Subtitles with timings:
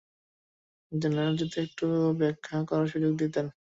[0.91, 1.85] General, যদি একটু
[2.19, 3.45] ব্যাখ্যা করার সুযোগ দিতেন।